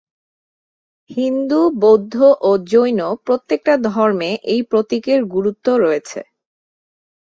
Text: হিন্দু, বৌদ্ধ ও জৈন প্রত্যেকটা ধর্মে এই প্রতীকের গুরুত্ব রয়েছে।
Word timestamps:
হিন্দু, 1.09 1.59
বৌদ্ধ 1.81 2.15
ও 2.41 2.51
জৈন 2.71 2.99
প্রত্যেকটা 3.25 3.73
ধর্মে 3.87 4.31
এই 4.45 4.61
প্রতীকের 4.63 5.19
গুরুত্ব 5.33 5.67
রয়েছে। 5.77 6.19